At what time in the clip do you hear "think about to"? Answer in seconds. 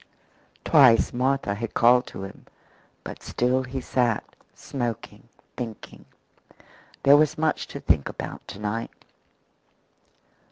7.79-8.57